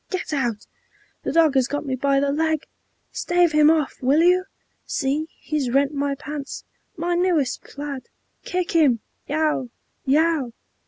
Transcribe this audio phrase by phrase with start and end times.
[0.09, 0.65] "Get out!"
[1.21, 2.65] "The dog has got me by the leg!"
[3.11, 4.01] "Stave him off!
[4.01, 4.45] Will you?
[4.83, 6.63] See, he's rent my pants,
[6.97, 8.09] My newest plaid!
[8.43, 9.69] Kick him!" "Yow,
[10.03, 10.53] yow!"